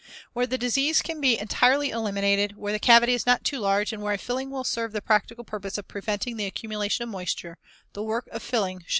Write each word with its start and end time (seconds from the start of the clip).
(Fig. 0.03 0.07
116.) 0.33 0.33
Where 0.33 0.47
the 0.47 0.57
disease 0.57 1.01
can 1.03 1.21
be 1.21 1.37
entirely 1.37 1.91
eliminated, 1.91 2.57
where 2.57 2.73
the 2.73 2.79
cavity 2.79 3.13
is 3.13 3.27
not 3.27 3.43
too 3.43 3.59
large, 3.59 3.93
and 3.93 4.01
where 4.01 4.15
a 4.15 4.17
filling 4.17 4.49
will 4.49 4.63
serve 4.63 4.93
the 4.93 4.99
practical 5.03 5.43
purpose 5.43 5.77
of 5.77 5.87
preventing 5.87 6.37
the 6.37 6.47
accumulation 6.47 7.03
of 7.03 7.09
moisture, 7.09 7.59
the 7.93 8.01
work 8.01 8.27
of 8.31 8.41
filling 8.41 8.77
should 8.77 8.79
be 8.79 8.79
resorted 8.79 8.87
to. 8.89 8.89